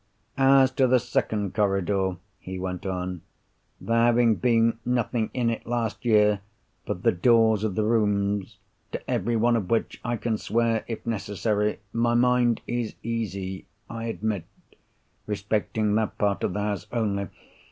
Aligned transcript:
"As 0.39 0.71
to 0.71 0.87
the 0.87 0.97
second 0.97 1.53
corridor," 1.53 2.15
he 2.39 2.57
went 2.57 2.87
on. 2.87 3.21
"There 3.79 3.95
having 4.03 4.33
been 4.33 4.79
nothing 4.83 5.29
in 5.31 5.51
it, 5.51 5.67
last 5.67 6.05
year, 6.05 6.39
but 6.87 7.03
the 7.03 7.11
doors 7.11 7.63
of 7.63 7.75
the 7.75 7.83
rooms 7.83 8.57
(to 8.93 9.07
everyone 9.07 9.55
of 9.55 9.69
which 9.69 10.01
I 10.03 10.17
can 10.17 10.39
swear, 10.39 10.83
if 10.87 11.05
necessary), 11.05 11.81
my 11.93 12.15
mind 12.15 12.61
is 12.65 12.95
easy, 13.03 13.67
I 13.91 14.05
admit, 14.05 14.45
respecting 15.27 15.93
that 15.93 16.17
part 16.17 16.43
of 16.43 16.53
the 16.53 16.61
house 16.61 16.87
only. 16.91 17.27